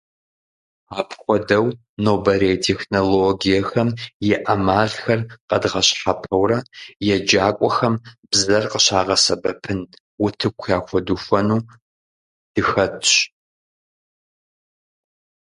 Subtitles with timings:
[0.99, 1.67] Апхуэдэу,
[2.03, 3.89] нобэрей технологиехэм
[4.29, 6.59] и Ӏэмалхэр къэдгъэщхьэпэурэ
[7.15, 7.95] еджакӀуэхэм
[8.29, 9.79] бзэр къыщагъэсэбэпын
[10.25, 11.61] утыку яхуэдухуэну
[12.53, 13.09] дыхэтащ.